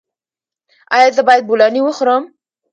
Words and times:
ایا 0.95 1.09
زه 1.17 1.21
باید 1.27 1.43
بولاني 1.49 1.81
وخورم؟ 1.83 2.23